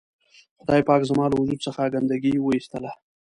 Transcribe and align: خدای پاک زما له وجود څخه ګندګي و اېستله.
خدای 0.59 0.81
پاک 0.87 1.01
زما 1.09 1.25
له 1.29 1.35
وجود 1.41 1.59
څخه 1.65 1.91
ګندګي 1.93 2.33
و 2.39 2.47
اېستله. 2.55 2.91